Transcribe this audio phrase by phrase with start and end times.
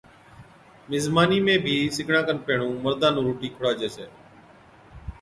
[0.91, 4.07] مزمانِي ۾ بِي سِگڙان کن پيھڻُون مردان نُون روٽِي کُڙاجَي ڇَي